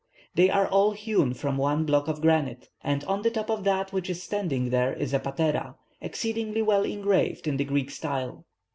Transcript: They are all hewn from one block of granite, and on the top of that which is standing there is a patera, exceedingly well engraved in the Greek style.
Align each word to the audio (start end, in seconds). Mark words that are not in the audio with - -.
They 0.33 0.49
are 0.49 0.67
all 0.67 0.93
hewn 0.93 1.35
from 1.35 1.57
one 1.57 1.85
block 1.85 2.07
of 2.07 2.21
granite, 2.23 2.69
and 2.83 3.03
on 3.03 3.21
the 3.21 3.29
top 3.29 3.51
of 3.51 3.63
that 3.65 3.93
which 3.93 4.09
is 4.09 4.23
standing 4.23 4.71
there 4.71 4.91
is 4.93 5.13
a 5.13 5.19
patera, 5.19 5.75
exceedingly 6.01 6.63
well 6.63 6.83
engraved 6.85 7.47
in 7.47 7.57
the 7.57 7.65
Greek 7.65 7.91
style. 7.91 8.47